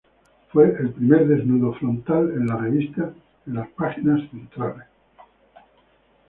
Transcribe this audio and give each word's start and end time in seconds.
Fue 0.51 0.63
el 0.79 0.93
primer 0.93 1.27
desnudo 1.27 1.73
frontal 1.73 2.31
en 2.31 2.47
la 2.47 2.57
revista 2.57 3.13
en 3.45 3.53
las 3.53 3.67
páginas 3.69 4.27
centrales. 4.31 4.87